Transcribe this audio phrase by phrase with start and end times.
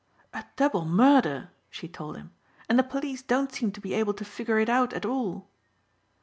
[0.33, 2.31] "A double murder," she told him,
[2.67, 5.47] "and the police don't seem to be able to figure it out at all."